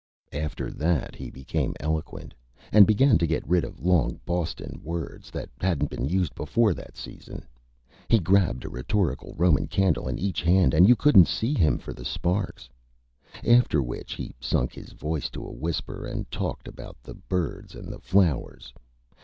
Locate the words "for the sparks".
11.77-12.67